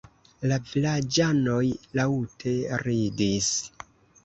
[0.51, 1.61] La vilaĝanoj
[2.01, 2.57] laŭte
[2.87, 3.55] ridis.